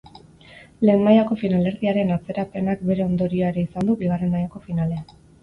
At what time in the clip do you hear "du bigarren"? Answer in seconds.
3.93-4.35